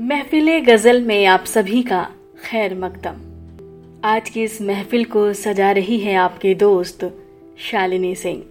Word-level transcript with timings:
महफिल 0.00 0.58
गज़ल 0.60 1.00
में 1.02 1.26
आप 1.26 1.44
सभी 1.44 1.82
का 1.82 2.08
खैर 2.44 2.74
मकदम। 2.74 3.16
आज 4.04 4.30
की 4.30 4.42
इस 4.42 4.62
महफिल 4.62 5.04
को 5.04 5.32
सजा 5.32 5.70
रही 5.70 5.98
है 5.98 6.14
आपके 6.14 6.54
दोस्त 6.54 7.04
शालिनी 7.58 8.14
सिंह। 8.14 8.42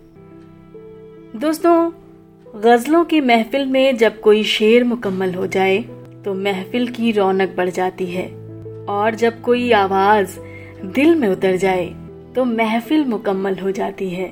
दोस्तों, 1.40 1.92
गज़लों 2.56 3.04
की 3.06 3.22
महफिल 3.22 3.66
में 3.66 3.98
जब 3.98 4.20
कोई 4.20 4.44
शेर 4.44 4.84
मुकम्मल 4.84 5.34
हो 5.34 5.48
जाए 5.48 5.78
तो 6.26 6.34
महफिल 6.34 6.88
की 6.88 7.12
रौनक 7.12 7.56
बढ़ 7.58 7.70
जाती 7.70 8.06
है। 8.06 8.28
और 8.86 9.16
जब 9.16 9.42
कोई 9.42 9.72
आवाज़ 9.72 10.38
दिल 10.86 11.16
में 11.16 11.28
उतर 11.28 11.56
जाए 11.56 11.86
तो 12.36 12.46
महफिल 12.46 13.06
मुकम्मल 13.06 13.56
हो 13.56 13.72
जाती 13.72 14.10
है। 14.10 14.32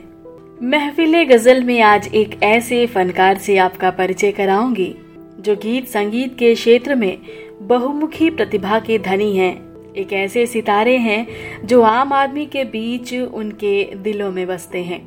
महफिल 0.64 1.24
गज़ल 1.24 1.64
में 1.64 1.82
आज 1.82 2.08
एक 2.08 2.40
ऐसे 2.44 2.86
फनकार 2.86 3.38
से 3.38 3.58
आपका 3.58 3.92
परिचय 3.92 4.32
कराऊँगी। 4.32 4.96
जो 5.40 5.56
गीत 5.56 5.88
संगीत 5.88 6.36
के 6.38 6.54
क्षेत्र 6.56 6.96
में 6.96 7.18
बहुमुखी 7.62 8.30
प्रतिभा 8.30 8.80
के 8.80 8.98
धनी 9.00 9.36
हैं। 9.38 9.94
एक 9.94 10.14
ऐसे 10.14 10.46
सितारे 10.46 10.98
हैं 10.98 11.66
जो 11.66 11.82
आम 11.82 12.14
आदमी 12.14 12.46
के 12.46 12.64
बीच 12.64 13.14
उनके 13.14 13.84
दिलों 13.96 14.32
में 14.32 14.46
बसते 14.48 14.84
हैं। 14.84 15.00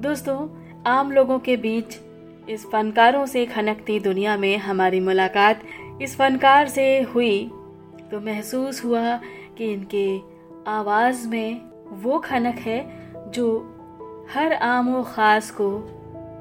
दोस्तों, 0.00 0.48
आम 0.86 1.12
लोगों 1.12 1.38
के 1.38 1.56
बीच 1.56 1.96
इस 2.48 2.66
फनकारों 2.66 3.24
से 3.26 3.44
खनकती 3.46 3.98
दुनिया 4.00 4.36
में 4.36 4.56
हमारी 4.58 5.00
मुलाकात 5.00 5.62
इस 6.02 6.16
फनकार 6.16 6.68
से 6.68 7.00
हुई 7.02 7.50
तो 8.10 8.20
महसूस 8.20 8.84
हुआ 8.84 9.16
कि 9.58 9.72
इनके 9.72 10.18
आवाज़ 10.70 11.26
में 11.28 11.60
वो 12.02 12.18
खनक 12.18 12.58
है 12.58 12.80
जो 13.30 13.48
हर 14.34 14.52
आम 14.52 14.94
व 14.96 15.02
ख़ास 15.04 15.50
को 15.50 15.70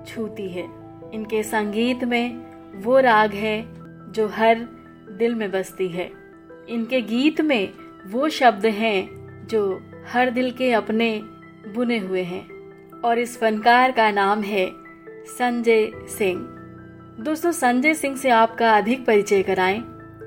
छूती 0.08 0.47
है। 0.49 0.66
इनके 1.14 1.43
संगीत 1.43 2.03
में 2.03 2.46
वो 2.78 3.00
राग 3.00 3.33
है 3.33 3.66
जो 4.11 4.28
हर 4.28 4.56
दिल 5.09 5.36
में 5.36 5.52
बसती 5.52 5.88
है। 5.88 6.11
इनके 6.70 7.02
गीत 7.02 7.42
में 7.42 7.73
वो 8.06 8.30
शब्द 8.30 8.66
हैं 8.66 9.09
जो 9.47 9.81
हर 10.08 10.30
दिल 10.30 10.52
के 10.52 10.72
अपने 10.72 11.22
बुने 11.73 11.98
हुए 11.98 12.22
हैं। 12.22 12.58
और 13.02 13.20
इस 13.20 13.39
फनकार 13.39 13.92
का 13.92 14.11
नाम 14.11 14.42
है 14.42 14.72
संजय 15.25 15.92
सिंह। 15.95 16.39
दोस्तों, 17.23 17.52
संजय 17.52 17.94
सिंह 17.94 18.16
से 18.16 18.30
आपका 18.30 18.78
अधिक 18.78 19.05
परिचय 19.05 19.44
कराएँ। 19.44 19.80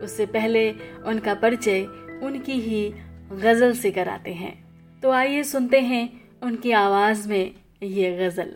उससे 0.03 0.27
पहले 0.27 0.73
उनका 1.07 1.35
परिचय 1.35 1.83
उनकी 2.23 2.53
ही 2.53 2.95
गज़ल 3.33 3.73
से 3.73 3.91
कराते 3.91 4.33
हैं। 4.33 4.65
तो 5.01 5.11
आइए 5.11 5.43
सुनते 5.43 5.81
हैं 5.81 6.31
उनकी 6.43 6.73
आवाज़ 6.73 7.29
में 7.29 7.55
ये 7.83 8.17
गज़ल। 8.17 8.55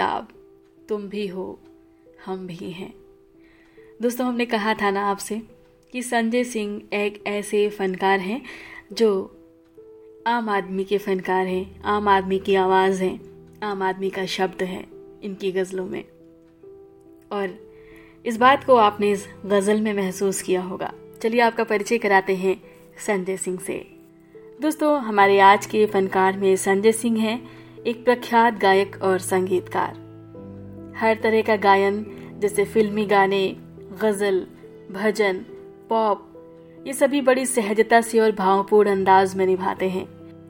किताब, 0.00 0.28
तुम 0.88 1.02
भी 1.02 1.26
हो, 1.26 1.58
हम 2.26 2.46
भी 2.46 2.70
हैं। 2.70 2.94
दोस्तों, 4.02 4.26
हमने 4.26 4.46
कहा 4.46 4.74
था 4.74 4.90
ना 4.90 5.10
आपसे 5.10 5.42
कि 5.92 6.02
संजय 6.02 6.44
सिंह 6.44 6.82
एक 6.92 7.24
ऐसे 7.26 7.68
फनकार 7.68 8.20
हैं 8.20 8.42
जो 8.92 9.36
आम 10.26 10.48
आदमी 10.48 10.84
के 10.84 10.98
फनकार 10.98 11.46
हैं, 11.46 11.82
आम 11.82 12.08
आदमी 12.08 12.38
की 12.38 12.54
आवाज़ 12.54 13.02
है, 13.02 13.20
आम 13.62 13.82
आदमी 13.82 14.10
का 14.10 14.26
शब्द 14.26 14.62
है 14.62 14.86
इनकी 15.22 15.52
गज़लों 15.52 15.86
में। 15.86 16.04
और 17.32 17.72
इस 18.26 18.36
बात 18.36 18.64
को 18.64 18.74
आपने 18.74 19.10
इस 19.10 19.28
गज़ल 19.46 19.80
में 19.80 19.94
महसूस 19.94 20.42
किया 20.42 20.62
होगा। 20.62 20.94
चलिए, 21.22 21.40
आपका 21.40 21.64
परिचय 21.64 21.98
कराते 21.98 22.34
हैं 22.34 22.62
संजय 23.06 23.36
सिंह 23.36 23.58
से। 23.58 23.98
दोस्तों, 24.60 25.00
हमारे 25.00 25.40
आज 25.40 25.66
के 25.66 25.86
फनकार 25.86 26.36
में 26.36 26.56
संजय 26.56 26.92
सिंह 26.92 27.20
हैं। 27.20 27.59
एक 27.86 28.04
प्रख्यात 28.04 28.58
गायक 28.58 28.96
और 29.02 29.18
संगीतकार। 29.18 29.92
हर 30.96 31.14
तरह 31.22 31.42
का 31.42 31.56
गायन, 31.56 32.06
जैसे 32.38 32.64
फिल्मी 32.64 33.06
गाने, 33.06 33.56
गज़ल, 34.02 34.46
भजन, 34.90 35.44
पॉप, 35.90 36.26
ये 36.86 36.92
सभी 36.92 37.20
बड़ी 37.20 37.46
सहजता 37.46 38.00
से 38.00 38.18
और 38.18 38.32
भावपूर्ण 38.32 38.90
अंदाज 38.90 39.34
में 39.36 39.46
निभाते 39.46 39.88
हैं। 39.88 40.08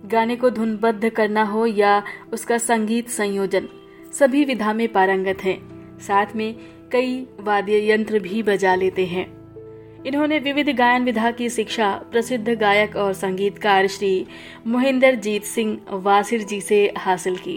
गाने 0.09 0.37
को 0.37 0.51
धुनबद्ध 0.51 1.09
करना 1.09 1.43
हो 1.43 1.67
या 1.67 2.03
उसका 2.33 2.59
संगीत 2.59 3.09
संयोजन, 3.09 3.69
सभी 4.13 4.45
विधा 4.45 4.73
में 4.73 4.93
पारंगत 4.93 5.45
हैं। 5.45 5.99
साथ 5.99 6.27
में 6.37 6.57
कई 6.93 7.27
वाद्य 7.41 7.91
यंत्र 7.91 8.19
भी 8.19 8.43
बजा 8.43 8.75
लेते 8.75 9.07
हैं। 9.07 9.40
इन्होंने 10.07 10.39
विविध 10.39 10.69
गायन 10.69 11.05
विधा 11.05 11.31
की 11.31 11.49
शिक्षा, 11.51 11.91
प्रसिद्ध 12.13 12.49
गायक 12.51 12.95
और 12.97 13.13
संगीतकार 13.13 13.87
श्री 13.87 14.27
मोहिंदर 14.67 15.15
जीत 15.15 15.45
सिंह 15.45 15.77
वासिर 15.93 16.43
जी 16.43 16.61
से 16.61 16.79
हासिल 16.99 17.37
की। 17.39 17.57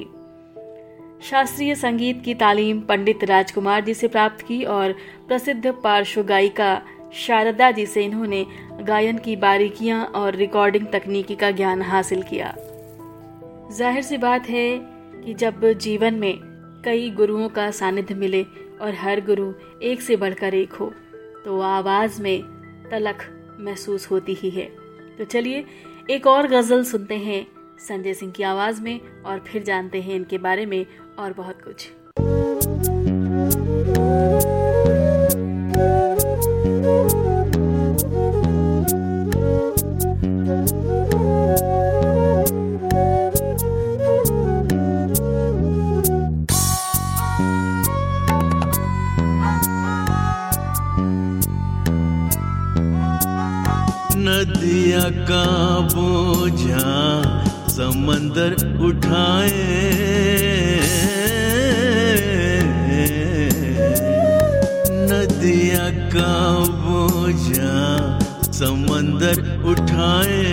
शास्त्रीय 1.30 1.76
संगीत 1.76 2.22
की 2.26 2.34
तालीम 2.34 2.80
पंडित 2.80 3.24
राजकुमार 3.24 3.84
जी 3.84 3.94
से 3.94 4.08
प्राप्त 4.08 4.46
की 4.46 4.64
और 4.64 4.94
प्रसिद्ध 5.28 5.74
पार्श्व 5.84 6.24
गायिका 6.24 6.82
शारदा 7.18 7.70
जी 7.72 7.86
से 7.86 8.04
इन्होंने 8.04 8.46
गायन 8.82 9.18
की 9.18 9.36
बारीकियाँ 9.36 10.04
और 10.06 10.36
रिकॉर्डिंग 10.36 10.88
तकनीकी 10.88 11.36
का 11.36 11.52
ज्ञान 11.52 11.82
हासिल 11.82 12.24
किया। 12.24 12.54
ज़ाहिर 13.78 14.04
सी 14.04 14.18
बात 14.18 14.50
है 14.50 14.68
कि 15.26 15.34
जब 15.34 15.72
जीवन 15.74 16.14
में 16.14 16.34
कई 16.86 17.10
गुरुओं 17.10 17.48
का 17.50 17.70
सानिध्य 17.72 18.16
मिले 18.16 18.44
और 18.82 18.94
हर 18.94 19.22
गुरु 19.22 19.52
एक 19.82 20.02
से 20.02 20.16
बढ़कर 20.16 20.54
एक 20.54 20.74
हो 20.74 20.92
तो 21.46 21.60
आवाज़ 21.60 22.22
में 22.22 22.44
तलख 22.92 23.26
महसूस 23.60 24.12
होती 24.12 24.34
ही 24.34 24.50
है। 24.50 24.66
तो 25.18 25.26
चलिए, 25.26 25.66
एक 26.10 26.28
और 26.28 26.48
गज़ल 26.48 26.84
सुनते 26.84 27.16
हैं 27.16 27.48
संजय 27.80 28.14
सिंह 28.14 28.32
की 28.32 28.44
आवाज़ 28.44 28.82
में 28.82 29.24
और 29.24 29.40
फिर 29.40 29.64
जानते 29.64 30.02
हैं 30.02 30.16
इनके 30.16 30.38
बारे 30.38 30.66
में 30.66 30.86
और 31.20 31.34
बहुत 31.34 31.62
कुछ। 31.62 31.90
नदिया 54.94 55.10
का 55.10 55.46
बोझा 55.94 56.94
समंदर 57.68 58.54
उठाए। 58.80 59.66
नदिया 65.10 65.86
का 66.14 66.34
बोझा 66.84 67.74
समंदर 68.52 69.36
उठाए। 69.66 70.46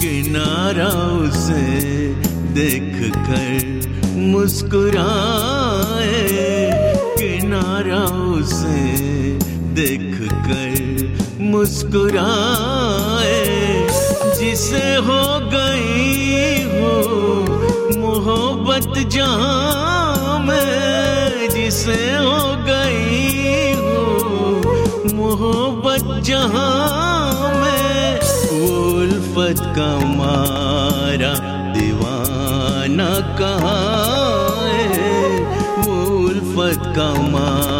किनारा 0.00 0.92
उसे 1.24 1.66
देख 2.54 2.94
कर 3.26 3.62
मुस्कुराए। 4.16 6.22
किनारा 7.18 8.02
उसे 8.34 8.82
देख 9.76 10.16
कर 10.46 11.38
मुस्कुराए, 11.50 13.40
जिसे 14.38 14.84
हो 15.06 15.22
गई 15.54 16.62
हो 16.74 16.92
मोहब्बत 18.00 18.98
जहाँ 19.14 20.38
में 20.46 21.48
जिसे 21.54 22.00
हो 22.16 22.40
गई 22.68 23.72
हो 23.80 25.14
मोहब्बत 25.16 26.22
जहाँ 26.28 27.52
में 27.60 28.20
उल्फत 28.70 29.60
का 29.76 29.90
मारा 30.16 31.34
दीवाना 31.78 33.10
कहाँ 33.40 33.82
उल्फत 35.96 36.92
का 36.96 37.12
मारा 37.30 37.73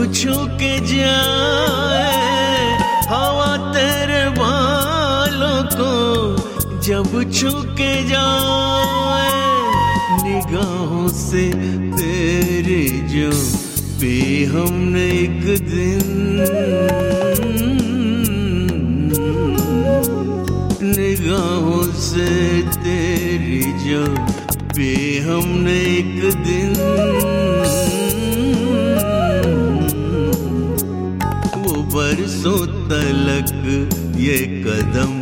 बालों 0.00 0.12
छू 0.14 0.34
के 0.56 0.74
जाए 0.88 2.08
हवा 3.08 3.52
तेरे 3.74 4.22
बालों 4.38 5.60
को, 5.76 6.80
जब 6.80 7.10
छुके 7.32 7.92
जाए 8.08 9.28
निगाहों 10.24 11.08
से 11.12 11.44
तेरे 12.00 12.84
जो 13.12 13.30
पे 14.00 14.14
हमने 14.52 15.04
एक 15.20 15.44
दिन 15.68 16.08
निगाहों 20.96 21.82
से 22.08 22.28
तेरी 22.80 23.62
जो 23.84 24.04
पे 24.72 24.92
हमने 25.28 25.78
एक 25.98 26.18
दिन 26.46 27.19
ये 34.20 34.38
कदम 34.66 35.12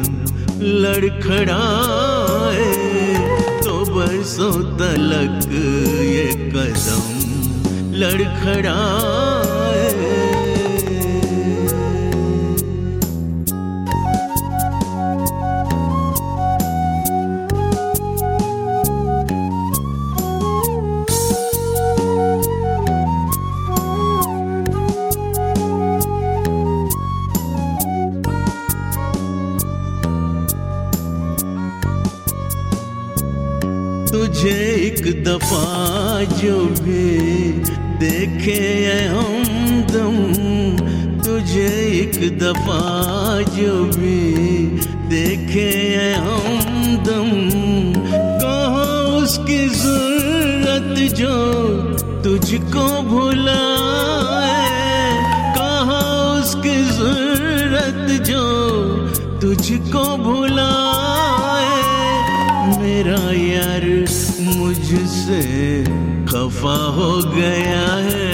लड़खड़ाए 0.84 2.64
तो 3.64 3.74
बरसों 3.94 4.56
तलक 4.78 5.46
ये 6.08 6.26
कदम 6.54 7.04
लड़खड़ाए। 8.00 9.57
दफ़ा 35.28 36.24
जो 36.40 36.58
भी 36.80 37.06
देखे 38.00 38.60
हमदम 39.06 40.14
तुझे 41.24 41.66
एक 41.98 42.16
दफ़ा 42.38 42.84
जो 43.56 43.74
भी 43.96 44.20
देखे 45.10 45.68
हमदम 46.14 47.28
कहो 48.42 48.86
उसकी 49.18 49.58
ज़रूरत 49.82 50.96
जो 51.20 51.36
तुझको 52.24 52.86
भुलाए, 53.10 54.56
कहा 55.58 56.00
उसकी 56.38 56.76
ज़रूरत 57.00 58.06
जो 58.30 58.46
तुझको 59.42 60.04
भुलाए। 60.24 61.07
मेरा 62.98 63.30
यार 63.32 63.84
मुझसे 64.58 65.42
खफा 66.26 66.74
हो 66.96 67.10
गया 67.34 67.90
है। 68.06 68.24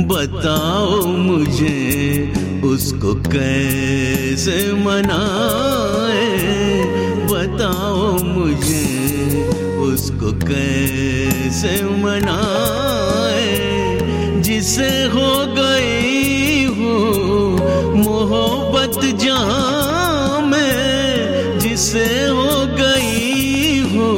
बताओ 0.08 1.06
मुझे 1.06 2.32
उसको 2.64 3.14
कैसे 3.30 4.72
बताओ 4.72 6.07
मुझे 8.38 9.44
उसको 9.82 10.32
कैसे 10.46 11.72
मनाए? 12.02 13.46
जिसे 14.46 14.88
हो 15.14 15.30
गई 15.58 16.64
हो 16.78 16.94
मोहब्बत 18.04 19.00
जहाँ 19.22 20.40
में 20.46 21.58
जिसे 21.58 22.06
हो 22.38 22.54
गई 22.80 23.80
हो 23.94 24.10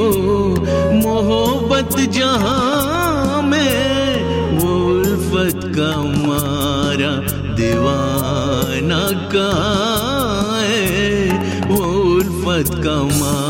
मोहब्बत 1.04 1.96
जहाँ 2.18 3.42
में 3.42 4.58
वो 4.58 4.72
उल्फत 4.90 5.60
का 5.78 5.92
मारा 6.28 7.12
दीवाना 7.60 9.04
का 9.34 9.50
वो 11.70 11.84
उल्फत 12.14 12.74
का 12.84 12.96
मारा 13.20 13.49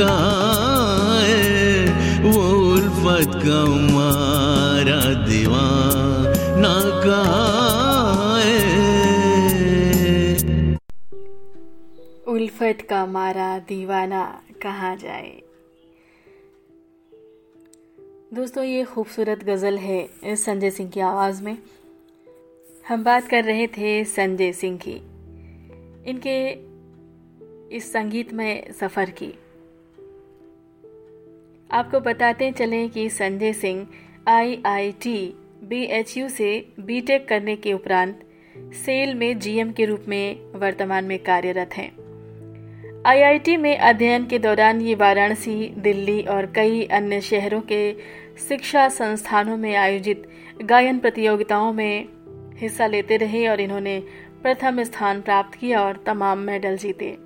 है 0.00 1.84
वो 2.22 2.42
उल्फत 2.72 3.34
का 3.34 3.64
मारा 3.64 5.00
दीवाना 5.26 6.74
है 8.38 8.58
उल्फत 12.26 12.78
का 12.90 13.06
मारा 13.06 13.58
दीवाना 13.58 14.42
कहाँ 14.62 14.96
जाए? 14.96 15.30
दोस्तों, 18.34 18.64
ये 18.64 18.84
खूबसूरत 18.84 19.44
गज़ल 19.44 19.78
है 19.78 20.08
संजय 20.26 20.70
सिंह 20.70 20.90
की 20.90 21.00
आवाज़ 21.00 21.42
में। 21.42 21.58
हम 22.88 23.04
बात 23.04 23.28
कर 23.28 23.44
रहे 23.44 23.66
थे 23.66 24.04
संजय 24.04 24.52
सिंह 24.52 24.78
की, 24.78 24.96
इनके 26.10 26.36
इस 27.76 27.92
संगीतमय 27.92 28.74
सफ़र 28.80 29.10
की। 29.10 29.32
आपको 31.72 32.00
बताते 32.00 32.52
चलें 32.52 32.90
कि 32.90 33.08
संजय 33.10 33.52
सिंह 33.52 33.86
आईआईटी 34.28 35.34
बीएचयू 35.64 36.28
से 36.28 36.66
बीटेक 36.80 37.28
करने 37.28 37.56
के 37.56 37.72
उपरांत 37.72 38.20
सेल 38.86 39.14
में 39.14 39.38
जीएम 39.38 39.72
के 39.72 39.84
रूप 39.84 40.04
में 40.08 40.40
वर्तमान 40.54 41.04
में 41.04 41.18
कार्यरत 41.18 41.70
हैं। 41.74 41.90
आईआईटी 43.06 43.56
में 43.56 43.78
अध्ययन 43.78 44.26
के 44.26 44.38
दौरान 44.38 44.80
ये 44.80 44.94
वाराणसी, 44.94 45.68
दिल्ली 45.78 46.22
और 46.22 46.46
कई 46.46 46.84
अन्य 46.84 47.20
शहरों 47.20 47.60
के 47.60 47.92
शिक्षा 48.48 48.88
संस्थानों 48.88 49.56
में 49.56 49.74
आयोजित 49.76 50.28
गायन 50.62 50.98
प्रतियोगिताओं 50.98 51.72
में 51.72 52.06
हिस्सा 52.56 52.86
लेते 52.86 53.16
रहे 53.16 53.48
और 53.48 53.60
इन्होंने 53.60 54.02
प्रथम 54.42 54.82
स्थान 54.82 55.20
प्राप्त 55.20 55.58
किया 55.58 55.82
और 55.82 56.02
तमाम 56.06 56.38
मेडल 56.38 56.76
जीते। 56.76 57.16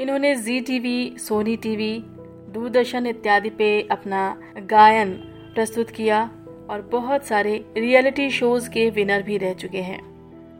इन्होंने 0.00 0.34
Zee 0.36 0.60
TV, 0.60 1.14
Sony 1.18 1.56
TV 1.56 2.04
Doordarshan 2.50 3.06
इत्यादि 3.06 3.50
पे 3.50 3.80
अपना 3.90 4.36
गायन 4.70 5.12
प्रस्तुत 5.54 5.90
किया 5.90 6.22
और 6.70 6.88
बहुत 6.92 7.26
सारे 7.26 7.64
रियलिटी 7.76 8.30
शोज़ 8.30 8.68
के 8.70 8.88
विनर 8.90 9.22
भी 9.22 9.36
रह 9.38 9.52
चुके 9.54 9.80
हैं। 9.80 10.00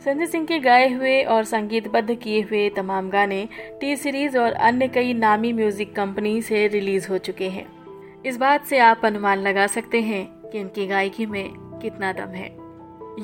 संजय 0.01 0.27
सिंह 0.27 0.47
के 0.47 0.59
गाए 0.59 0.89
हुए 0.93 1.23
और 1.25 1.45
संगीतबद्ध 1.45 2.15
किए 2.15 2.41
हुए 2.41 2.69
तमाम 2.71 3.11
गाने 3.11 3.49
टी 3.81 3.97
सीरीज़ 3.97 4.39
और 4.39 4.53
अन्य 4.53 4.89
कई 4.89 5.15
नामी 5.15 5.53
म्यूज़िक 5.53 5.95
कंपनी 5.97 6.41
से 6.43 6.67
रिलीज़ 6.69 7.09
हो 7.09 7.19
चुके 7.19 7.49
हैं। 7.49 7.67
इस 8.27 8.37
बात 8.37 8.65
से 8.65 8.79
आप 8.79 9.05
अनुमान 9.05 9.39
लगा 9.39 9.67
सकते 9.67 10.01
हैं 10.01 10.25
कि 10.51 10.59
इनकी 10.59 10.87
गायकी 10.87 11.27
में 11.27 11.49
कितना 11.83 12.13
दम 12.13 12.35
है। 12.35 12.49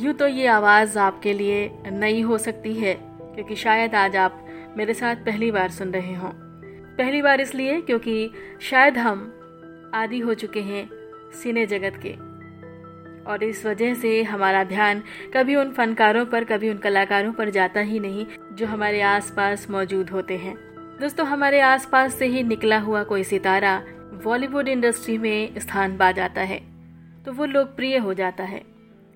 यूँ 0.02 0.14
तो 0.14 0.26
ये 0.26 0.46
आवाज़ 0.46 0.98
आपके 0.98 1.32
लिए 1.32 1.70
नई 1.86 2.20
हो 2.20 2.38
सकती 2.38 2.74
है, 2.74 2.94
क्योंकि 3.34 3.56
शायद 3.56 3.94
आज 3.94 4.16
आप 4.16 4.44
मेरे 4.76 4.94
साथ 4.94 5.16
पहली 5.16 5.50
बार 5.50 5.70
सुन 5.70 5.90
रहे 5.90 6.14
हों। 6.14 6.30
पहली 6.98 7.22
बार 7.22 7.40
इसलिए 7.40 7.80
क्योंकि 7.80 8.30
शायद 8.60 8.98
हम 8.98 9.32
आदि 9.94 10.18
हो 10.18 10.34
चुके 10.34 10.60
हैं 10.60 10.88
सिने 11.32 11.66
जगत 11.66 12.00
के। 12.06 12.12
और 13.22 13.42
इस 13.42 13.64
वजह 13.66 13.94
से 13.94 14.22
हमारा 14.22 14.62
ध्यान 14.64 15.02
कभी 15.34 15.56
उन 15.56 15.70
फनकारों 15.70 16.24
पर, 16.26 16.44
कभी 16.44 16.70
उन 16.70 16.78
कलाकारों 16.78 17.32
पर 17.32 17.50
जाता 17.50 17.80
ही 17.80 17.98
नहीं 18.00 18.26
जो 18.52 18.66
हमारे 18.66 19.00
आसपास 19.00 19.66
मौजूद 19.70 20.10
होते 20.10 20.36
हैं। 20.36 20.54
दोस्तों, 21.00 21.26
हमारे 21.26 21.60
आसपास 21.60 22.14
से 22.14 22.26
ही 22.26 22.42
निकला 22.42 22.78
हुआ 22.78 23.02
कोई 23.02 23.24
सितारा 23.24 23.82
बॉलीवुड 24.24 24.68
इंडस्ट्री 24.68 25.18
में 25.18 25.58
स्थान 25.60 25.96
पा 25.96 26.10
जाता 26.12 26.40
है 26.40 26.60
तो 27.24 27.32
वो 27.32 27.44
लोकप्रिय 27.44 27.96
हो 27.96 28.14
जाता 28.14 28.44
है। 28.44 28.62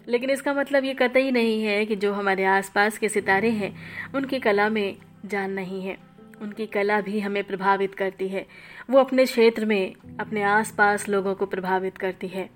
लेकिन 0.08 0.30
इसका 0.30 0.54
मतलब 0.54 0.84
ये 0.84 0.94
कतई 0.94 1.30
नहीं 1.30 1.62
है 1.62 1.84
कि 1.86 1.96
जो 1.96 2.12
हमारे 2.12 2.44
आसपास 2.44 2.98
के 2.98 3.08
सितारे 3.08 3.50
हैं, 3.50 3.74
उनकी 4.14 4.38
कला 4.38 4.68
में 4.68 4.96
जान 5.26 5.50
नहीं 5.50 5.82
है। 5.82 5.96
उनकी 6.40 6.66
कला 6.66 7.00
भी 7.00 7.20
हमें 7.20 7.42
प्रभावित 7.44 7.94
करती 7.94 8.28
है। 8.28 8.46
वो 8.90 8.98
अपने 8.98 9.24
क्षेत्र 9.24 9.64
में, 9.64 9.94
अपने 10.20 10.42
आसपास 10.42 11.08
लोगों 11.08 11.34
को 11.34 11.46
प्रभावित 11.46 11.98
करती 11.98 12.28
है। 12.28 12.48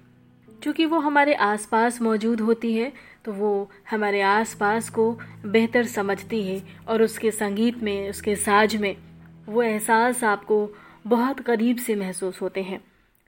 क्योंकि 0.62 0.84
वो 0.86 0.98
हमारे 0.98 1.34
आसपास 1.34 2.00
मौजूद 2.02 2.40
होती 2.40 2.72
है 2.72 2.92
तो 3.24 3.32
वो 3.32 3.70
हमारे 3.90 4.20
आसपास 4.20 4.88
को 4.90 5.10
बेहतर 5.46 5.84
समझती 5.84 6.42
है 6.42 6.62
और 6.88 7.02
उसके 7.02 7.30
संगीत 7.30 7.82
में, 7.82 8.10
उसके 8.10 8.36
साज 8.36 8.76
में 8.76 8.96
वो 9.46 9.62
एहसास 9.62 10.24
आपको 10.24 10.68
बहुत 11.06 11.40
करीब 11.40 11.76
से 11.76 11.94
महसूस 11.94 12.40
होते 12.42 12.62
हैं। 12.62 12.80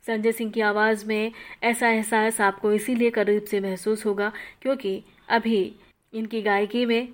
संजय 0.06 0.32
सिंह 0.32 0.50
की 0.50 0.60
आवाज़ 0.60 1.06
में 1.06 1.32
ऐसा 1.62 1.88
एहसास 1.88 2.40
आपको 2.40 2.72
इसीलिए 2.72 3.10
करीब 3.10 3.44
से 3.44 3.60
महसूस 3.60 4.06
होगा 4.06 4.32
क्योंकि 4.62 5.02
अभी 5.28 5.74
इनकी 6.14 6.42
गायकी 6.42 6.84
में 6.86 7.08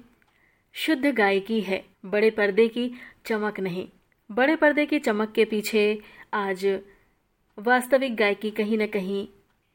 शुद्ध 0.74 1.06
गायकी 1.06 1.60
है, 1.60 1.84
बड़े 2.06 2.30
पर्दे 2.30 2.68
की 2.68 2.90
चमक 3.26 3.60
नहीं। 3.60 3.88
बड़े 4.30 4.56
पर्दे 4.56 4.86
की 4.86 4.98
चमक 4.98 5.32
के 5.32 5.44
पीछे 5.44 6.00
आज 6.34 6.80
वास्तविक 7.58 8.16
गायकी 8.16 8.50
कहीं 8.50 8.78
न 8.78 8.86
कहीं 8.86 9.28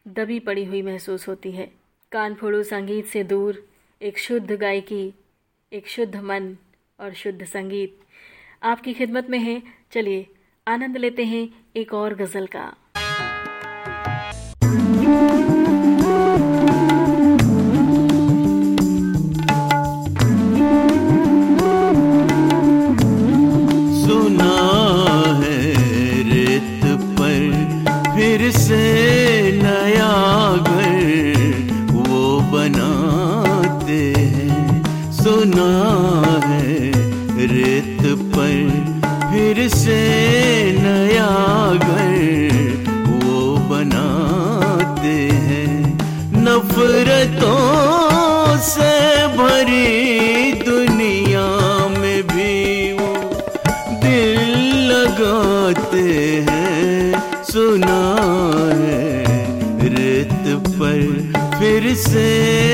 दबी 0.07 0.39
पड़ी 0.39 0.65
हुई 0.65 0.81
महसूस 0.81 1.27
होती 1.27 1.51
है। 1.51 1.71
कान 2.11 2.33
फोड़ू 2.33 2.63
संगीत 2.63 3.05
से 3.05 3.23
दूर 3.23 3.67
एक 4.01 4.19
शुद्ध 4.19 4.51
गायकी, 4.51 5.13
एक 5.73 5.87
शुद्ध 5.87 6.15
मन 6.15 6.57
और 6.99 7.13
शुद्ध 7.13 7.45
संगीत 7.45 7.99
आपकी 8.63 8.93
खिदमत 8.93 9.29
में 9.29 9.39
है। 9.39 9.61
चलिए 9.91 10.27
आनंद 10.67 10.97
लेते 10.97 11.23
हैं 11.23 11.65
एक 11.75 11.93
और 11.93 12.15
गज़ल 12.15 12.47
का। 12.47 12.73
नया 40.81 41.33
घर 41.87 42.19
वो 43.07 43.57
बनाते 43.69 45.17
हैं। 45.47 45.97
नफरतों 46.45 47.77
से 48.57 48.93
भरी 49.37 50.51
दुनिया 50.65 51.47
में 51.99 52.23
भी 52.23 52.93
वो 52.93 53.13
दिल 54.03 54.41
लगाते 54.91 56.05
हैं। 56.49 57.43
सुना 57.43 58.01
है 58.79 59.05
रेत 59.95 60.45
पर 60.79 60.99
फिर 61.59 61.93
से 61.95 62.66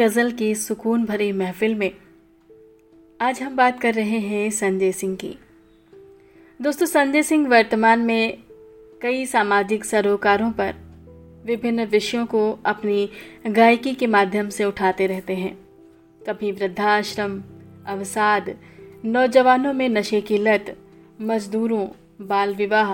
गज़ल 0.00 0.30
की 0.30 0.54
सुकून 0.54 1.04
भरी 1.04 1.32
महफिल 1.32 1.74
में 1.74 1.90
आज 3.20 3.42
हम 3.42 3.56
बात 3.56 3.80
कर 3.80 3.94
रहे 3.94 4.18
हैं 4.18 4.50
संजय 4.50 4.92
सिंह 4.92 5.16
की। 5.16 5.38
दोस्तों, 6.62 6.86
संजय 6.86 7.22
सिंह 7.22 7.48
वर्तमान 7.48 8.00
में 8.00 8.38
कई 9.02 9.26
सामाजिक 9.26 9.84
सरोकारों 9.84 10.52
पर 10.52 10.74
विभिन्न 11.46 11.84
विषयों 11.84 12.26
को 12.26 12.58
अपनी 12.66 13.08
गायकी 13.46 13.94
के 13.94 14.06
माध्यम 14.06 14.48
से 14.48 14.64
उठाते 14.64 15.06
रहते 15.06 15.34
हैं। 15.34 15.58
कभी 16.28 16.52
वृद्धाश्रम, 16.52 17.42
अवसाद, 17.86 18.56
नौजवानों 19.04 19.72
में 19.72 19.88
नशे 19.88 20.20
की 20.20 20.38
लत, 20.38 20.76
मजदूरों, 21.20 21.88
बाल 22.20 22.54
विवाह 22.54 22.92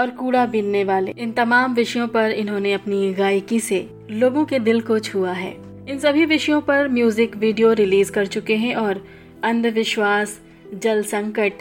और 0.00 0.10
कूड़ा 0.10 0.46
बीनने 0.46 0.84
वाले। 0.84 1.14
इन 1.18 1.32
तमाम 1.32 1.74
विषयों 1.74 2.08
पर 2.08 2.30
इन्होंने 2.30 2.72
अपनी 2.72 3.14
गायकी 3.14 3.60
से 3.60 4.06
लोगों 4.10 4.44
के 4.44 4.58
दिल 4.58 4.80
को 4.80 4.98
छुआ 4.98 5.32
है। 5.32 5.73
इन 5.88 5.98
सभी 5.98 6.24
विषयों 6.24 6.60
पर 6.60 6.86
म्यूज़िक 6.88 7.34
वीडियो 7.36 7.72
रिलीज़ 7.72 8.10
कर 8.12 8.26
चुके 8.26 8.54
हैं 8.56 8.74
और 8.74 9.02
अंधविश्वास, 9.44 10.38
जल 10.74 11.02
संकट, 11.02 11.52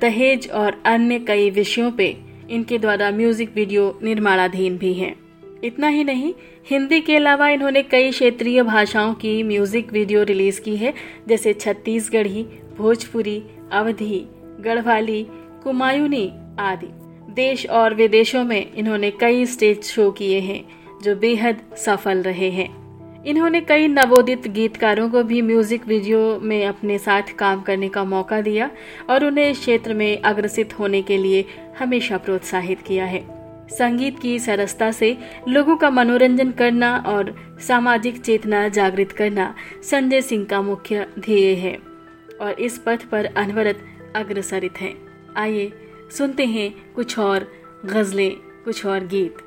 दहेज 0.00 0.48
और 0.50 0.80
अन्य 0.86 1.18
कई 1.18 1.50
विषयों 1.50 1.90
पे 1.90 2.16
इनके 2.50 2.78
द्वारा 2.78 3.10
म्यूज़िक 3.10 3.52
वीडियो 3.54 3.98
निर्माणाधीन 4.02 4.78
भी 4.78 4.92
हैं। 4.94 5.14
इतना 5.64 5.88
ही 5.88 6.04
नहीं, 6.04 6.32
हिंदी 6.70 7.00
के 7.00 7.16
अलावा 7.16 7.48
इन्होंने 7.48 7.82
कई 7.82 8.10
क्षेत्रीय 8.10 8.62
भाषाओं 8.62 9.12
की 9.14 9.42
म्यूज़िक 9.42 9.92
वीडियो 9.92 10.22
रिलीज़ 10.22 10.60
की 10.60 10.76
है, 10.76 10.94
जैसे 11.28 11.52
छत्तीसगढ़ी, 11.52 12.46
भोजपुरी, 12.78 13.42
अवधी, 13.72 14.24
गढ़वाली, 14.60 15.22
कुमायूनी 15.64 16.26
आदि 16.60 16.88
देश 17.34 17.66
और 17.66 17.94
विदेशों 17.94 18.44
में 18.44 18.72
इन्होंने 18.72 19.10
कई 19.10 19.46
स्टेज 19.46 19.84
शो 19.84 20.10
किए 20.10 20.40
हैं, 20.40 20.64
जो 21.02 21.16
बेहद 21.16 21.62
सफल 21.76 22.22
रहे 22.22 22.50
हैं 22.50 22.85
इन्होंने 23.26 23.60
कई 23.60 23.88
नवोदित 23.88 24.46
गीतकारों 24.48 25.08
को 25.10 25.22
भी 25.22 25.40
म्यूज़िक 25.42 25.86
वीडियो 25.88 26.18
में 26.42 26.66
अपने 26.66 26.98
साथ 26.98 27.34
काम 27.38 27.62
करने 27.62 27.88
का 27.88 28.04
मौका 28.04 28.40
दिया 28.40 28.70
और 29.10 29.24
उन्हें 29.24 29.48
इस 29.50 29.58
क्षेत्र 29.58 29.94
में 29.94 30.20
अग्रसित 30.22 30.78
होने 30.78 31.00
के 31.02 31.16
लिए 31.18 31.44
हमेशा 31.78 32.18
प्रोत्साहित 32.18 32.82
किया 32.82 33.04
है। 33.04 33.24
संगीत 33.70 34.18
की 34.18 34.38
सरसता 34.38 34.90
से 34.92 35.16
लोगों 35.48 35.76
का 35.76 35.90
मनोरंजन 35.90 36.50
करना 36.50 36.96
और 37.06 37.34
सामाजिक 37.68 38.20
चेतना 38.20 38.68
जागृत 38.68 39.12
करना 39.12 39.54
संजय 39.82 40.20
सिंह 40.20 40.44
का 40.44 40.60
मुख्य 40.62 41.06
ध्येय 41.18 41.54
है 41.54 41.76
और 42.40 42.60
इस 42.60 42.78
पथ 42.78 43.04
पर 43.04 43.24
अनवरत 43.26 43.82
अग्रसरित 44.16 44.80
हैं। 44.80 44.94
आइए 45.36 45.72
सुनते 46.18 46.46
हैं 46.46 46.70
कुछ 46.94 47.18
और 47.18 47.48
गजलें, 47.86 48.30
कुछ 48.64 48.86
और 48.86 49.06
गीत। 49.06 49.45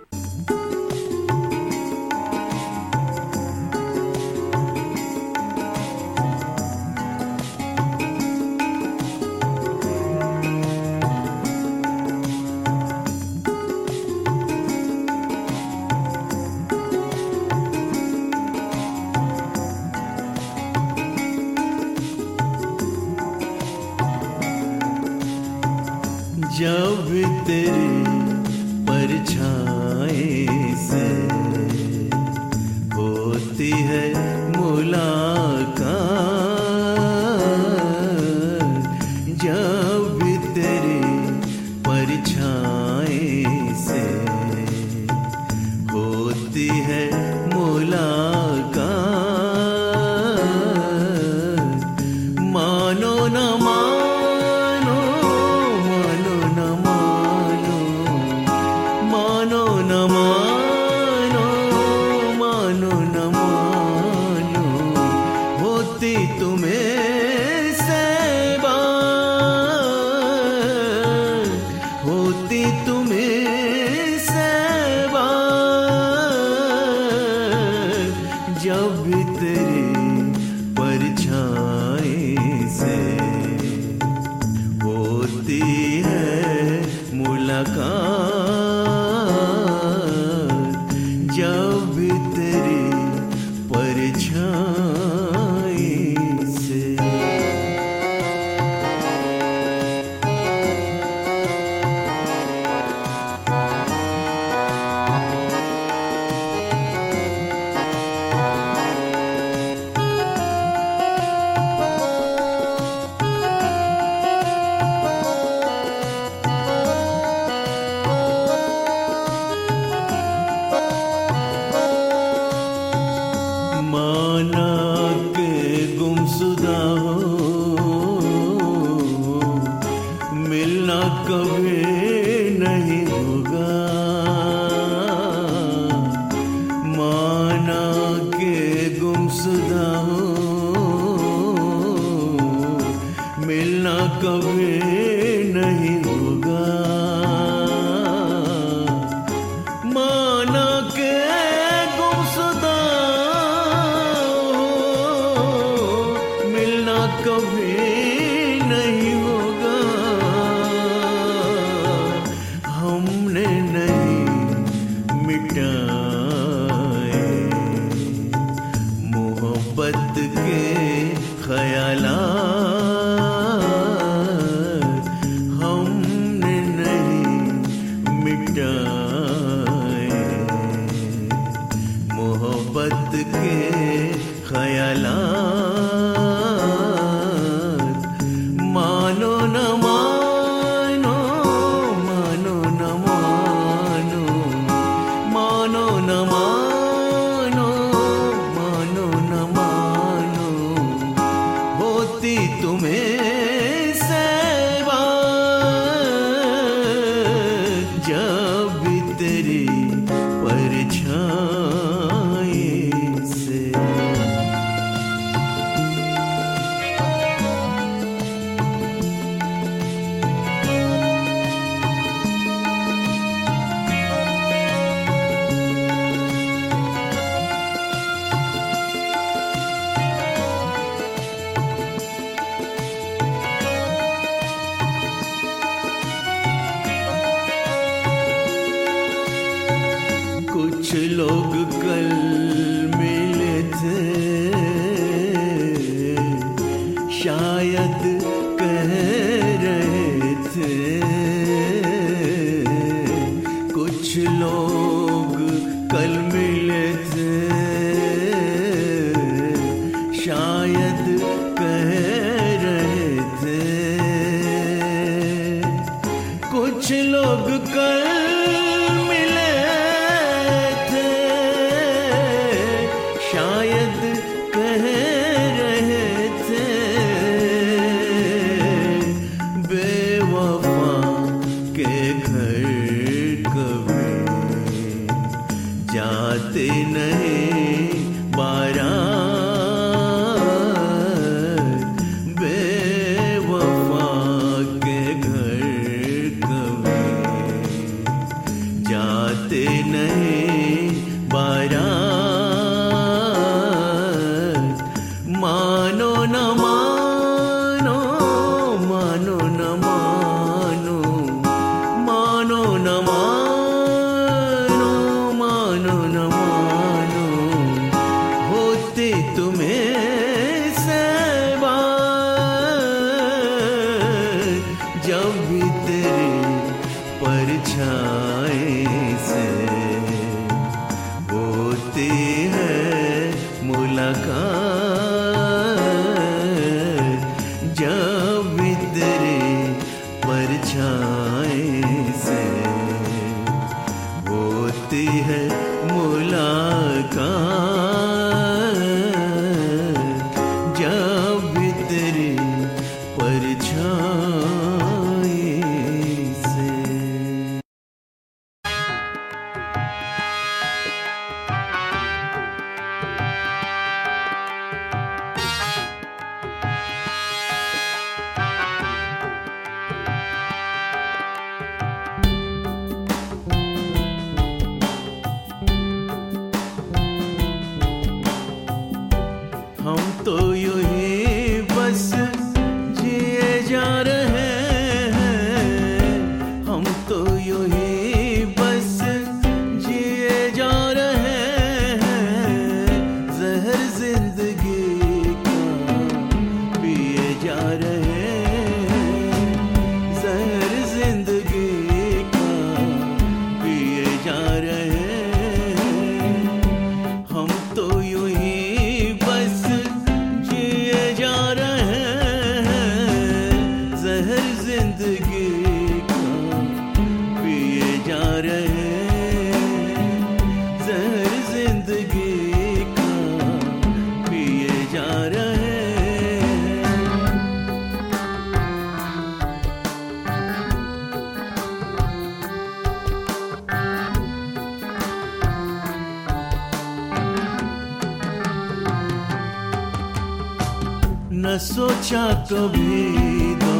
सोचा 441.60 442.26
कभी 442.52 443.56
दो 443.62 443.80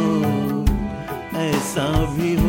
ऐसा 1.40 1.88
भी 2.16 2.34
हो 2.36 2.49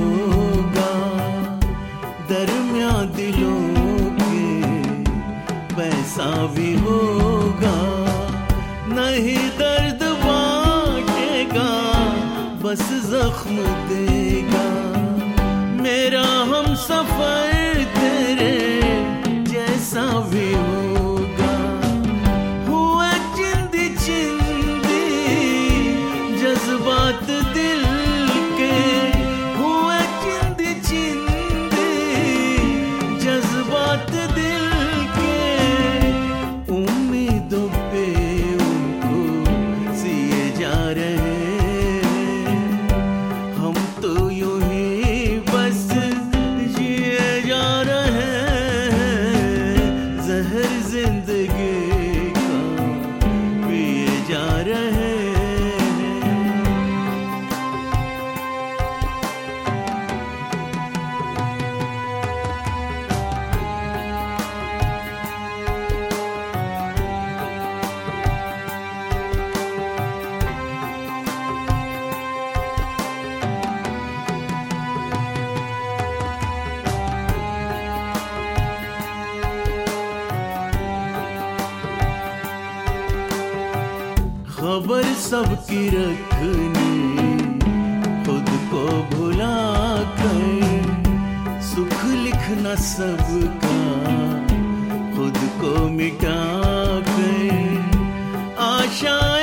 सबकी 85.15 85.89
रखनी 85.95 86.91
खुद 88.25 88.49
को 88.71 88.85
भुला 89.11 89.57
कर 90.21 91.61
सुख 91.71 92.05
लिखना 92.25 92.75
सबका 92.85 93.79
खुद 95.17 95.39
को 95.61 95.89
मिटा 95.99 96.39
कर 97.11 97.29
आशाएँ 98.69 99.40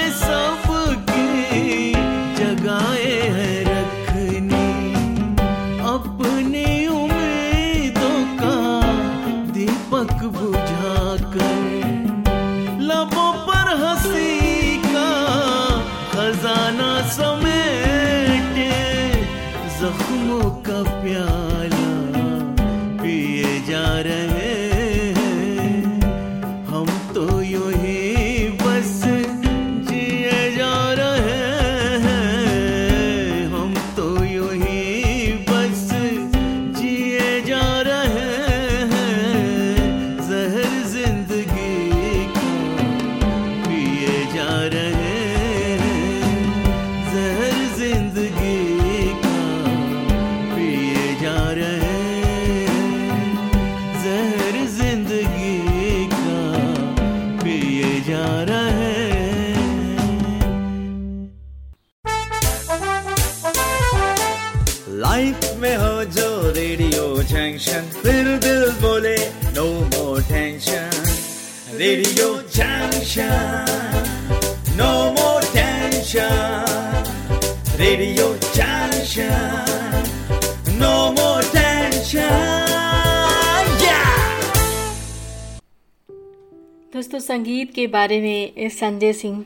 संगीत 87.28 87.74
के 87.74 87.88
बारे 87.88 88.22
में 88.22 88.70
संजय 88.70 89.14
सिंह 89.14 89.46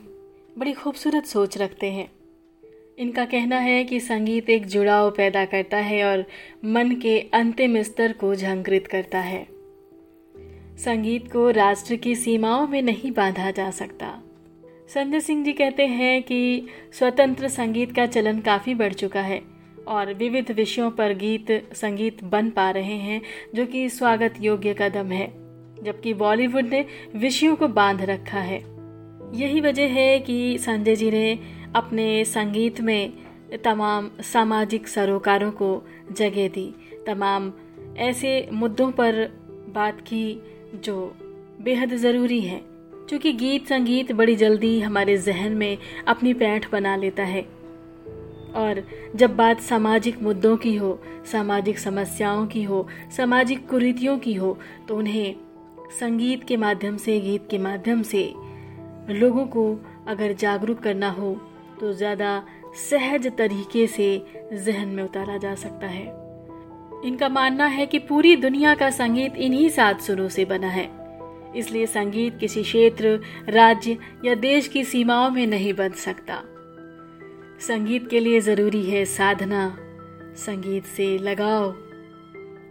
बड़ी 0.58 0.74
खूबसूरत 0.74 1.26
सोच 1.26 1.58
रखते 1.58 1.88
हैं। 1.92 2.12
इनका 3.00 3.26
कहना 3.26 3.58
है 3.58 3.84
कि 3.84 4.00
संगीत 4.00 4.50
एक 4.50 4.66
जुड़ाव 4.66 5.12
पैदा 5.12 5.46
करता 5.46 5.78
है 5.78 6.04
और 6.04 6.26
मन 6.66 6.92
के 6.92 7.20
अंतिम 7.20 7.82
स्तर 7.82 8.14
को 8.14 8.36
झंकृत 8.36 8.88
करता 8.88 9.20
है। 9.20 9.48
संगीत 10.78 11.32
को 11.32 11.50
राष्ट्र 11.50 11.96
की 11.96 12.16
सीमाओं 12.16 12.68
में 12.68 12.82
नहीं 12.82 13.12
बांधा 13.12 13.52
जा 13.52 13.72
सकता। 13.72 14.24
संजय 14.94 15.20
सिंह 15.20 15.44
जी 15.46 15.54
कहते 15.54 15.88
हैं 15.88 16.24
कि 16.24 16.68
स्वतंत्र 16.94 17.48
संगीत 17.48 17.96
का 17.96 18.06
चलन 18.06 18.40
काफ़ी 18.40 18.76
बढ़ 18.76 18.94
चुका 18.94 19.22
है 19.22 19.42
और 19.88 20.14
विविध 20.14 20.52
विषयों 20.52 20.92
पर 20.92 21.14
गीत 21.14 21.70
संगीत 21.74 22.24
बन 22.24 22.50
पा 22.50 22.72
रहे 22.72 22.98
हैं, 23.00 23.22
जो 23.56 23.66
कि 23.66 23.90
स्वागत 23.90 24.34
योग्य 24.42 24.76
कदम 24.80 25.12
है। 25.12 25.41
जबकि 25.84 26.14
बॉलीवुड 26.14 26.66
ने 26.66 26.86
विषयों 27.16 27.56
को 27.56 27.68
बाँध 27.68 28.02
रखा 28.02 28.40
है। 28.40 28.60
यही 29.34 29.62
वजह 29.62 29.88
है 29.88 30.20
कि 30.20 30.58
संजय 30.58 30.96
जी 30.96 31.12
ने 31.12 31.40
अपने 31.76 32.26
संगीत 32.26 32.82
में 32.82 33.14
तमाम 33.64 34.12
सामाजिक 34.22 34.88
सरोकारों 34.88 35.52
को 35.52 35.82
जगह 36.12 36.48
दी। 36.48 36.74
तमाम 37.08 37.54
ऐसे 37.98 38.50
मुद्दों 38.54 38.92
पर 38.92 39.14
बात 39.70 40.02
की 40.02 40.42
जो 40.76 41.16
बेहद 41.62 41.96
ज़रूरी 41.96 42.40
है, 42.42 42.62
क्योंकि 43.10 43.32
गीत 43.34 43.68
संगीत 43.68 44.12
बड़ी 44.12 44.36
जल्दी 44.36 44.80
हमारे 44.82 45.18
जहन 45.18 45.52
में 45.52 45.78
अपनी 46.08 46.34
पैठ 46.34 46.72
बना 46.72 46.96
लेता 46.96 47.24
है। 47.24 47.42
और 48.56 48.84
जब 49.16 49.36
बात 49.36 49.60
सामाजिक 49.60 50.22
मुद्दों 50.22 50.58
की 50.58 50.76
हो, 50.76 51.00
सामाजिक 51.32 51.80
समस्याओं 51.80 52.48
की 52.48 52.64
हो, 52.64 52.88
सामाजिक 53.18 53.68
कुरीतियों 53.70 54.18
की 54.20 54.34
हो 54.34 54.58
तो 54.88 54.96
उन्हें 54.96 55.36
संगीत 55.92 56.44
के 56.44 56.58
माध्यम 56.58 56.98
से, 56.98 57.20
गीत 57.20 57.48
के 57.52 57.58
माध्यम 57.58 58.02
से 58.04 58.24
लोगों 59.10 59.46
को 59.48 59.64
अगर 60.08 60.34
जागरूक 60.34 60.80
करना 60.80 61.10
हो 61.10 61.34
तो 61.80 61.92
ज़्यादा 61.94 62.42
सहज 62.90 63.28
तरीके 63.38 63.86
से 63.88 64.08
जहन 64.54 64.88
में 64.88 65.04
उतारा 65.04 65.38
जा 65.38 65.54
सकता 65.56 65.88
है। 65.88 66.06
इनका 67.06 67.30
मानना 67.30 67.66
है 67.66 67.86
कि 67.86 68.00
पूरी 68.00 68.36
दुनिया 68.36 68.74
का 68.76 68.90
संगीत 68.90 69.36
इन्हीं 69.38 69.70
सात 69.70 70.02
सुरों 70.02 70.28
से 70.30 70.46
बना 70.46 70.68
है। 70.68 70.90
इसलिए 71.56 71.86
संगीत 71.86 72.38
किसी 72.40 72.64
क्षेत्र, 72.64 73.20
राज्य 73.50 73.98
या 74.26 74.36
देश 74.36 74.68
की 74.68 74.84
सीमाओं 74.84 75.30
में 75.30 75.46
नहीं 75.48 75.74
बन 75.74 75.92
सकता। 75.98 76.42
संगीत 77.68 78.10
के 78.10 78.20
लिए 78.20 78.40
ज़रूरी 78.40 78.84
है 78.84 79.06
साधना, 79.06 79.68
संगीत 80.38 80.86
से 80.88 81.18
लगाव 81.18 81.64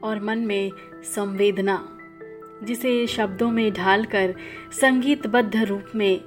और 0.03 0.21
मन 0.23 0.39
में 0.39 0.71
संवेदना। 1.07 1.77
जिसे 2.64 3.07
शब्दों 3.07 3.51
में 3.51 3.73
ढालकर 3.73 4.35
संगीतबद्ध 4.81 5.57
रूप 5.57 5.85
में 5.94 6.20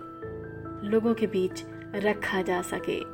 लोगों 0.90 1.14
के 1.14 1.28
बीच 1.28 1.64
रखा 1.96 2.42
जा 2.42 2.62
सके। 2.62 3.14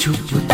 चुप 0.00 0.49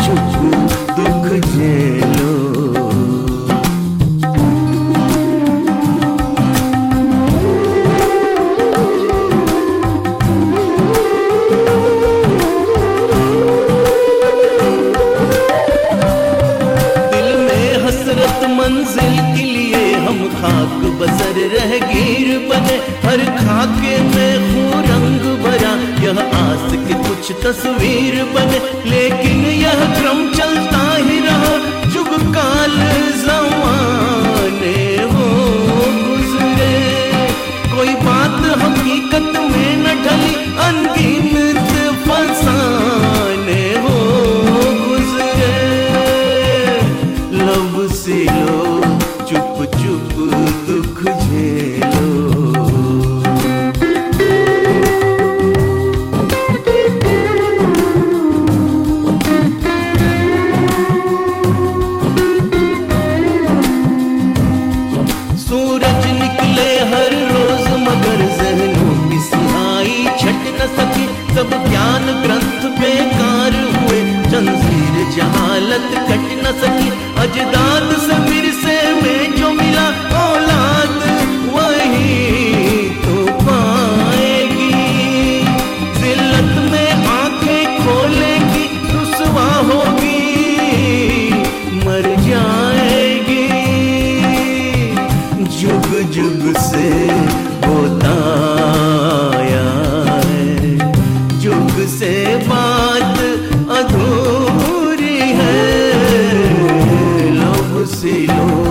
लब 107.97 108.01
से 108.01 108.66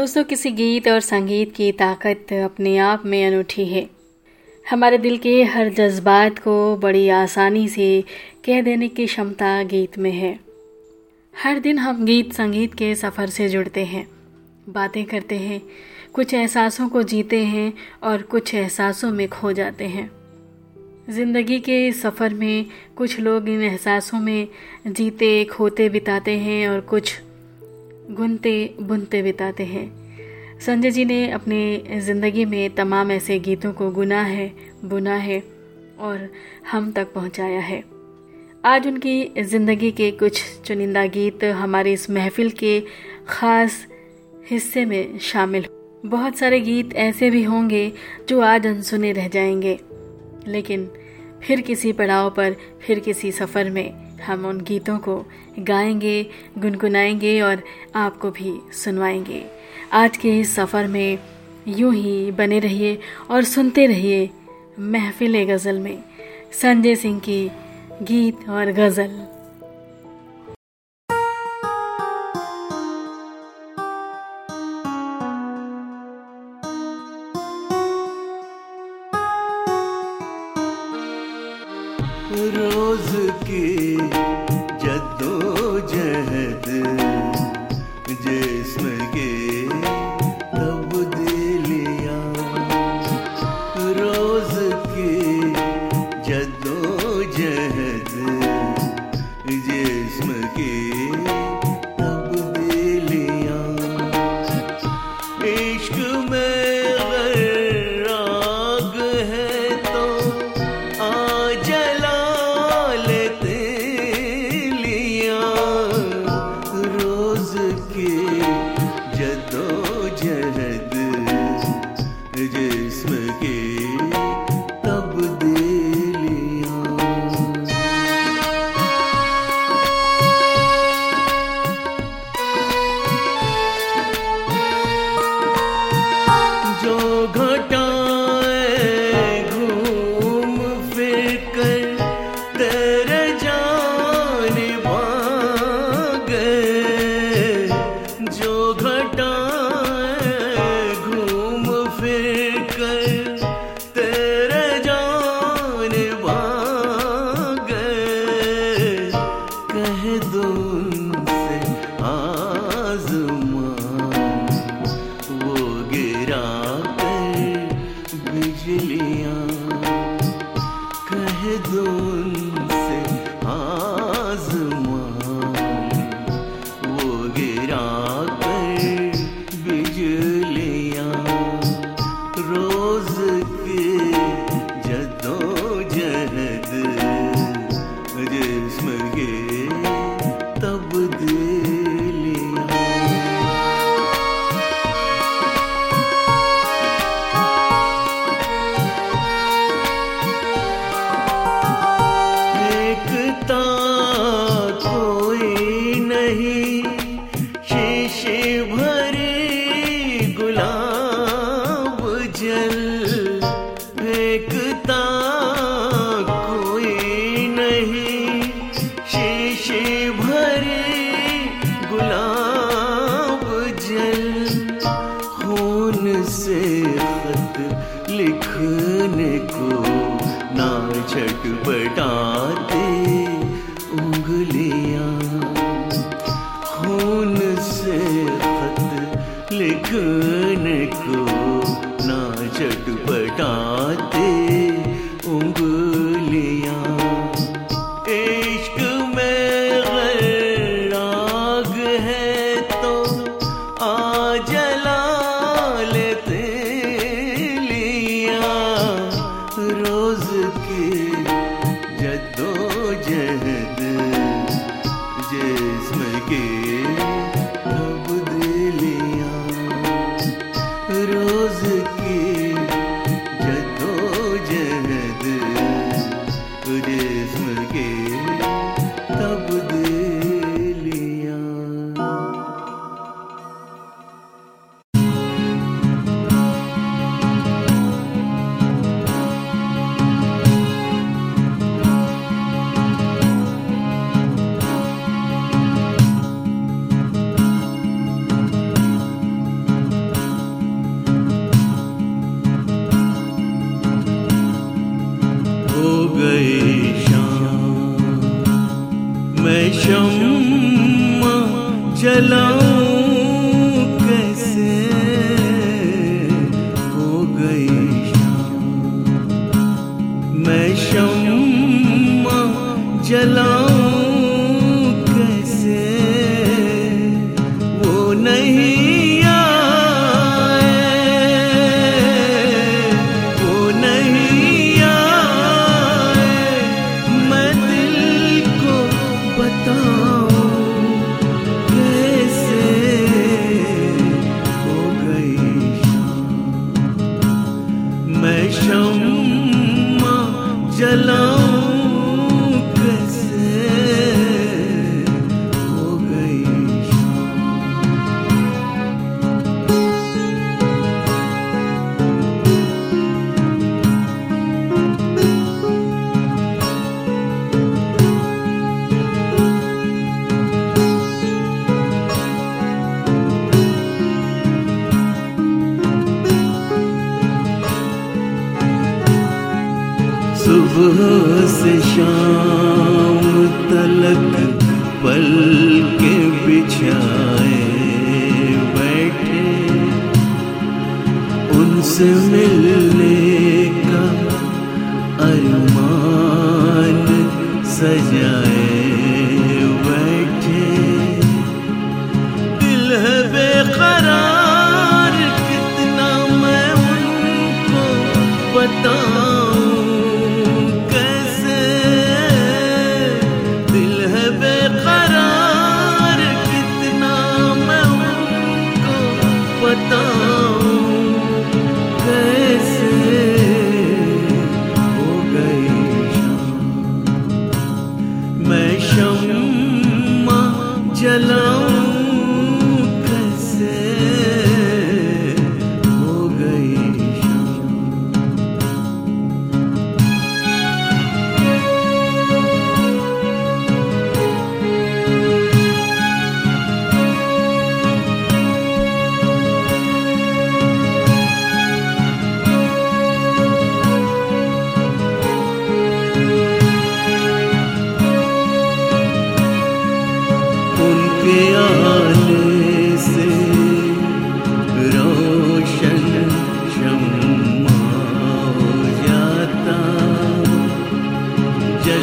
दोस्तों, 0.00 0.22
किसी 0.24 0.50
गीत 0.50 0.86
और 0.88 1.00
संगीत 1.00 1.52
की 1.54 1.72
ताकत 1.72 2.32
अपने 2.32 2.76
आप 2.78 3.02
में 3.06 3.26
अनूठी 3.26 3.64
है। 3.64 3.88
हमारे 4.70 4.98
दिल 4.98 5.18
के 5.18 5.42
हर 5.44 5.68
जज्बात 5.68 6.38
को 6.38 6.76
बड़ी 6.76 7.08
आसानी 7.08 7.68
से 7.68 8.04
कह 8.44 8.62
देने 8.62 8.88
की 8.88 9.06
क्षमता 9.06 9.62
गीत 9.62 9.98
में 9.98 10.10
है। 10.12 10.40
हर 11.34 11.58
दिन 11.58 11.78
हम 11.78 12.04
गीत 12.04 12.32
संगीत 12.32 12.74
के 12.74 12.94
सफ़र 12.94 13.28
से 13.28 13.48
जुड़ते 13.48 13.84
हैं। 13.84 14.06
बातें 14.68 15.04
करते 15.04 15.38
हैं, 15.38 15.62
कुछ 16.12 16.34
एहसासों 16.34 16.88
को 16.88 17.02
जीते 17.02 17.44
हैं 17.44 17.72
और 18.02 18.22
कुछ 18.22 18.54
एहसासों 18.54 19.10
में 19.10 19.28
खो 19.28 19.52
जाते 19.52 19.84
हैं। 19.84 20.10
ज़िंदगी 21.10 21.60
के 21.60 21.92
सफ़र 21.92 22.34
में 22.34 22.66
कुछ 22.96 23.20
लोग 23.20 23.48
इन 23.48 23.62
एहसासों 23.62 24.20
में 24.20 24.48
जीते, 24.86 25.44
खोते, 25.44 25.88
बिताते 25.88 26.38
हैं 26.38 26.68
और 26.68 26.80
कुछ 26.80 27.20
गुनते 28.10 28.52
बुनते 28.80 29.22
बिताते 29.22 29.64
हैं। 29.64 30.58
संजय 30.60 30.90
जी 30.90 31.04
ने 31.04 31.30
अपने 31.30 32.00
ज़िंदगी 32.00 32.44
में 32.44 32.74
तमाम 32.74 33.10
ऐसे 33.12 33.38
गीतों 33.38 33.72
को 33.72 33.90
गुना 33.90 34.22
है, 34.22 34.50
बुना 34.84 35.14
है 35.14 35.42
और 35.98 36.28
हम 36.70 36.90
तक 36.92 37.12
पहुँचाया 37.12 37.60
है। 37.60 37.82
आज 38.64 38.86
उनकी 38.86 39.42
ज़िंदगी 39.42 39.90
के 39.90 40.10
कुछ 40.10 40.42
चुनिंदा 40.64 41.06
गीत 41.06 41.44
हमारे 41.44 41.92
इस 41.92 42.10
महफिल 42.10 42.50
के 42.50 42.80
ख़ास 43.28 43.86
हिस्से 44.50 44.84
में 44.84 45.18
शामिल 45.18 45.66
बहुत 46.06 46.36
सारे 46.36 46.60
गीत 46.60 46.94
ऐसे 46.94 47.30
भी 47.30 47.42
होंगे 47.42 47.92
जो 48.28 48.40
आज 48.40 48.66
अनसुने 48.66 49.12
रह 49.12 49.28
जाएँगे, 49.28 49.78
लेकिन 50.46 50.90
फिर 51.42 51.60
किसी 51.60 51.92
पड़ाव 51.92 52.30
पर, 52.30 52.56
फिर 52.80 52.98
किसी 52.98 53.32
सफ़र 53.32 53.70
में 53.70 53.92
हम 54.20 54.44
उन 54.46 54.60
गीतों 54.60 54.98
को 54.98 55.24
गाएँगे, 55.60 56.26
गुनगुनाएँगे 56.58 57.40
और 57.40 57.62
आपको 57.94 58.30
भी 58.30 58.60
सुनवाएँगे। 58.72 59.44
आज 59.92 60.16
के 60.16 60.40
इस 60.40 60.54
सफ़र 60.54 60.86
में 60.86 61.18
यूँ 61.68 61.94
ही 61.94 62.30
बने 62.30 62.58
रहिए 62.58 62.98
और 63.30 63.44
सुनते 63.44 63.86
रहिए 63.86 64.30
महफिल 64.78 65.44
गज़ल 65.44 65.78
में। 65.78 66.04
संजय 66.52 66.94
सिंह 66.94 67.20
की 67.20 67.50
गीत 68.02 68.48
और 68.48 68.72
गज़ल। 68.72 69.39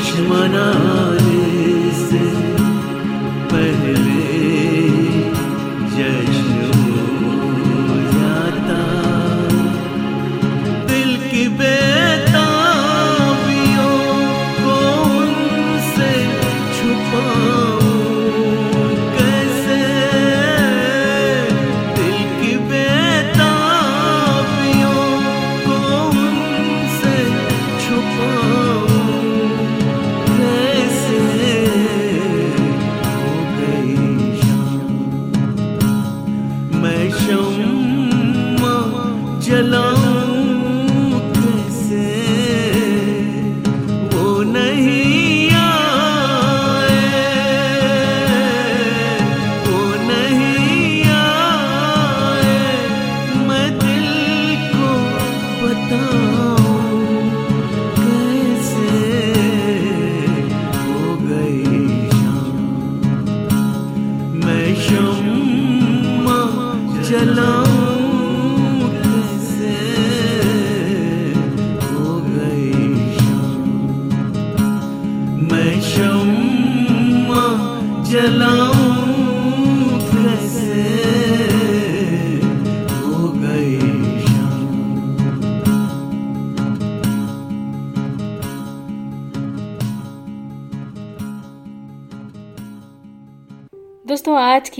दुश्मना 0.08 0.68
से 1.99 2.46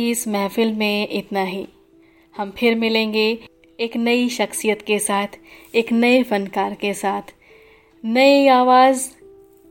की 0.08 0.12
इस 0.12 0.28
महफिल 0.28 0.74
में 0.74 1.10
इतना 1.10 1.44
ही। 1.44 1.68
हम 2.38 2.52
फिर 2.52 2.76
मिलेंगे 2.76 3.40
एक 3.80 3.98
नई 3.98 4.30
शख्सियत 4.30 4.82
के 4.82 5.00
साथ, 5.00 5.28
एक 5.76 5.92
नए 5.92 6.24
फनकार 6.24 6.74
के 6.74 6.94
साथ, 6.94 7.22
नई 8.06 8.48
आवाज़ 8.48 9.10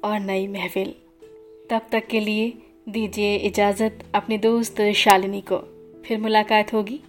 और 0.05 0.21
नई 0.21 0.49
महफिल। 0.49 0.95
तब 1.71 1.83
तक 1.93 2.07
के 2.07 2.21
लिए 2.21 2.53
दीजिए 2.89 3.37
इजाज़त 3.37 4.05
अपने 4.15 4.39
दोस्त 4.39 4.93
शालिनी 4.93 5.41
को। 5.41 5.59
फिर 6.07 6.19
मुलाकात 6.19 6.75
होगी। 6.75 7.01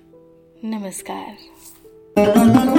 नमस्कार। 0.63 2.76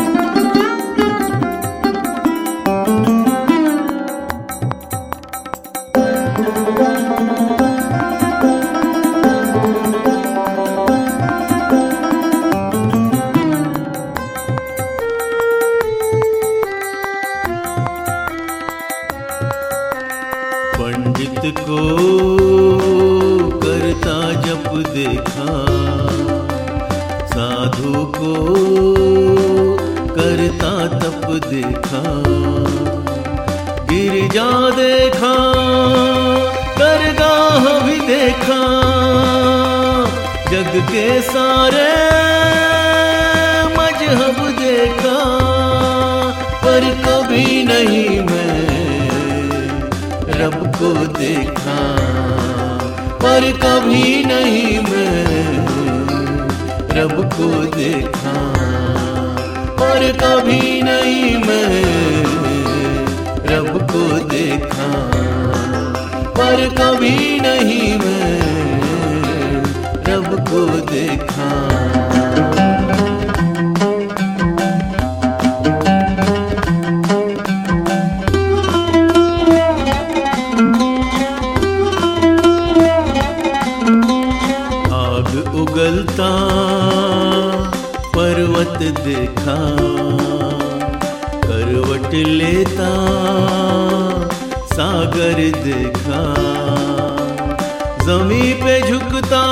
पे 98.11 98.89
झुकता, 98.89 99.43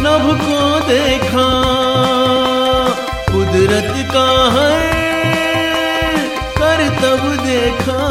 नभ 0.00 0.40
को 0.40 0.80
देखा। 0.86 1.48
कुदरत 3.32 4.12
का 4.14 4.50
है 4.52 4.92
कर 6.32 6.88
तब 6.88 7.44
देखा, 7.46 8.08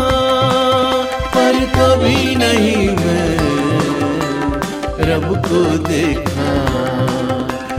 पर 1.36 1.54
कभी 1.54 2.36
नहीं 2.36 2.90
मैं 2.90 3.38
रब 5.00 5.38
को 5.38 5.78
देखा। 5.78 6.68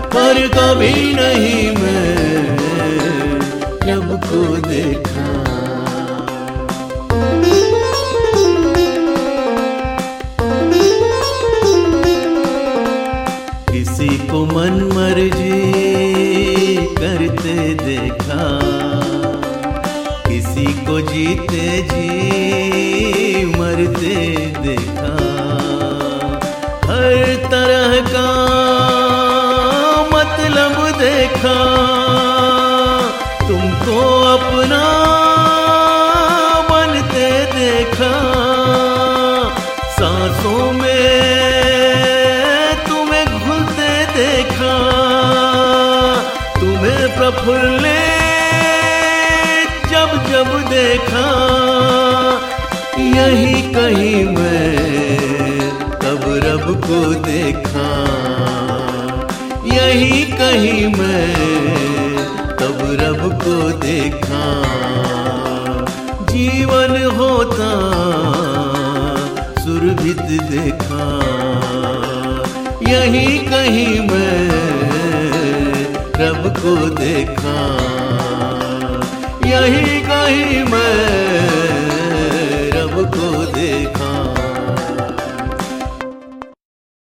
पर 0.07 0.49
कभी 0.49 1.15
नहीं 1.15 1.77
मैं 1.77 2.39
रब 3.83 4.21
को 4.25 4.69
देखा। 4.69 5.28
कहीं 53.89 54.25
मैं 54.25 54.77
तब 55.81 56.21
रब 56.45 56.81
को 56.81 57.15
देखा। 57.15 57.87
यही 59.65 60.23
कहीं 60.23 60.87
मैं 60.87 61.35
तब 62.49 62.99
रब 63.01 63.39
को 63.45 63.71
देखा। 63.71 64.63
जीवन 66.21 67.17
होता, 67.17 67.71
सुरभित 69.61 70.23
देखा। 70.51 71.05
यही 72.89 73.39
कहीं 73.39 74.01
मैं 74.01 74.51
रब 76.17 76.57
को 76.59 76.77
देखा। 76.77 77.59
यही 79.47 80.01
कहीं 80.01 80.65
मैं 80.65 81.28